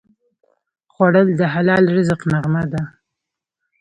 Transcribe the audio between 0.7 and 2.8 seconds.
خوړل د حلال رزق نغمه